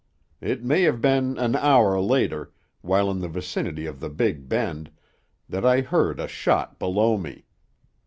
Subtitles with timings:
[0.41, 2.51] It may have been an hour later,
[2.81, 4.89] while in the vicinity of the big bend,
[5.47, 7.45] that I heard a shot below me.